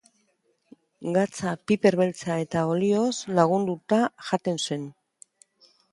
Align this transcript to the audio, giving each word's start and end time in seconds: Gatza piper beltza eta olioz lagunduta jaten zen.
Gatza 1.17 1.51
piper 1.71 1.91
beltza 2.01 2.37
eta 2.45 2.63
olioz 2.71 3.13
lagunduta 3.41 4.01
jaten 4.31 4.59
zen. 4.65 4.89